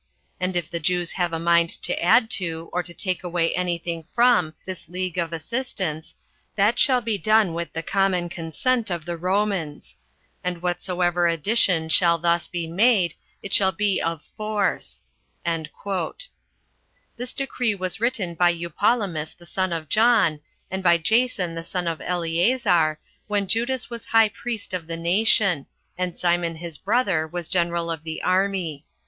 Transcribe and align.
And 0.39 0.55
if 0.55 0.67
the 0.67 0.79
Jews 0.79 1.11
have 1.11 1.31
a 1.31 1.37
mind 1.37 1.69
to 1.83 2.03
add 2.03 2.31
to, 2.31 2.71
or 2.73 2.81
to 2.81 2.91
take 2.91 3.23
away 3.23 3.53
any 3.55 3.77
thing 3.77 4.03
from, 4.15 4.55
this 4.65 4.89
league 4.89 5.19
of 5.19 5.31
assistance, 5.31 6.15
that 6.55 6.79
shall 6.79 7.01
be 7.01 7.19
done 7.19 7.53
with 7.53 7.71
the 7.73 7.83
common 7.83 8.27
consent 8.27 8.89
of 8.89 9.05
the 9.05 9.15
Romans. 9.15 9.97
And 10.43 10.63
whatsoever 10.63 11.27
addition 11.27 11.87
shall 11.87 12.17
thus 12.17 12.47
be 12.47 12.65
made, 12.65 13.13
it 13.43 13.53
shall 13.53 13.71
be 13.71 14.01
of 14.01 14.23
force." 14.35 15.03
This 15.45 17.31
decree 17.35 17.75
was 17.75 18.01
written 18.01 18.33
by 18.33 18.51
Eupolemus 18.55 19.35
the 19.37 19.45
son 19.45 19.71
of 19.71 19.87
John, 19.87 20.39
and 20.71 20.81
by 20.81 20.97
Jason 20.97 21.53
the 21.53 21.63
son 21.63 21.87
of 21.87 22.01
Eleazar, 22.01 22.97
28 23.27 23.27
when 23.27 23.45
Judas 23.47 23.91
was 23.91 24.05
high 24.05 24.29
priest 24.29 24.73
of 24.73 24.87
the 24.87 24.97
nation, 24.97 25.67
and 25.95 26.17
Simon 26.17 26.55
his 26.55 26.79
brother 26.79 27.27
was 27.27 27.47
general 27.47 27.91
of 27.91 28.01
the 28.03 28.23
army. 28.23 28.83